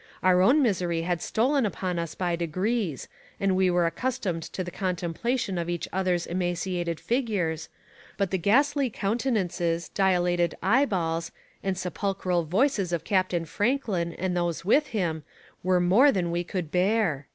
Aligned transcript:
Our 0.23 0.41
own 0.41 0.63
misery 0.63 1.03
had 1.03 1.21
stolen 1.21 1.63
upon 1.63 1.99
us 1.99 2.15
by 2.15 2.35
degrees 2.35 3.07
and 3.39 3.55
we 3.55 3.69
were 3.69 3.85
accustomed 3.85 4.41
to 4.41 4.63
the 4.63 4.71
contemplation 4.71 5.59
of 5.59 5.69
each 5.69 5.87
other's 5.93 6.25
emaciated 6.25 6.99
figures, 6.99 7.69
but 8.17 8.31
the 8.31 8.39
ghastly 8.39 8.89
countenances, 8.89 9.89
dilated 9.89 10.55
eye 10.63 10.85
balls, 10.85 11.31
and 11.61 11.77
sepulchral 11.77 12.45
voices 12.45 12.91
of 12.91 13.03
Captain 13.03 13.45
Franklin 13.45 14.13
and 14.13 14.35
those 14.35 14.65
with 14.65 14.87
him 14.87 15.21
were 15.61 15.79
more 15.79 16.11
than 16.11 16.31
we 16.31 16.43
could 16.43 16.71
bear.' 16.71 17.27